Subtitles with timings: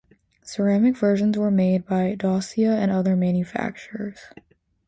[0.43, 4.17] Ceramic versions were made by Doccia and other manufacturers.